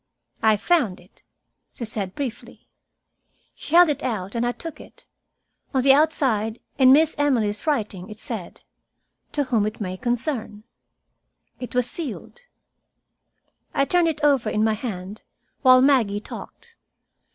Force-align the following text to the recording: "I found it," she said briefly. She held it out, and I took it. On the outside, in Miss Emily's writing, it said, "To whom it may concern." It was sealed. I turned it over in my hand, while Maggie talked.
"I 0.41 0.57
found 0.57 0.99
it," 0.99 1.21
she 1.73 1.85
said 1.85 2.15
briefly. 2.15 2.67
She 3.53 3.75
held 3.75 3.87
it 3.87 4.01
out, 4.01 4.33
and 4.33 4.43
I 4.47 4.51
took 4.51 4.81
it. 4.81 5.05
On 5.75 5.83
the 5.83 5.93
outside, 5.93 6.59
in 6.79 6.91
Miss 6.91 7.13
Emily's 7.19 7.67
writing, 7.67 8.09
it 8.09 8.17
said, 8.17 8.61
"To 9.33 9.43
whom 9.43 9.67
it 9.67 9.79
may 9.79 9.97
concern." 9.97 10.63
It 11.59 11.75
was 11.75 11.87
sealed. 11.87 12.39
I 13.75 13.85
turned 13.85 14.07
it 14.07 14.23
over 14.23 14.49
in 14.49 14.63
my 14.63 14.73
hand, 14.73 15.21
while 15.61 15.83
Maggie 15.83 16.19
talked. 16.19 16.73